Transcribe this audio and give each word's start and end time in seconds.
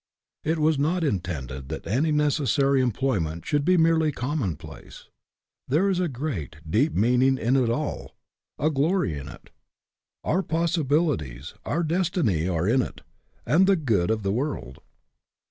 It 0.43 0.57
was 0.57 0.79
not 0.79 1.03
intended 1.03 1.69
that 1.69 1.85
any 1.85 2.11
necessary 2.11 2.81
employment 2.81 3.45
should 3.45 3.63
be 3.63 3.77
merely 3.77 4.11
commonplace. 4.11 5.09
There 5.67 5.91
is 5.91 5.99
a 5.99 6.07
great, 6.07 6.55
deep 6.67 6.95
meaning 6.95 7.37
in 7.37 7.55
it 7.55 7.69
all 7.69 8.15
a 8.57 8.63
82 8.63 8.63
SPIRIT 8.63 8.63
IN 8.63 8.63
WHICH 8.63 8.63
YOU 8.63 8.63
WORK 8.63 8.73
glory 8.93 9.17
in 9.19 9.27
it. 9.27 9.49
Our 10.23 10.41
possibilities, 10.41 11.53
our 11.65 11.83
destiny 11.83 12.47
are 12.49 12.67
in 12.67 12.81
it, 12.81 13.01
and 13.45 13.67
the 13.67 13.75
good 13.75 14.09
of 14.09 14.23
the 14.23 14.33
world. 14.33 14.79